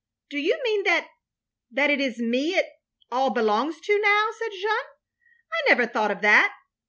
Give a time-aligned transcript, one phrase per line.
[0.31, 1.09] ""Do you mean that—
[1.77, 2.65] ^that it is me it—
[3.11, 4.65] ^all belongs to now," said Jeanne,
[5.53, 6.53] "I never thought of that.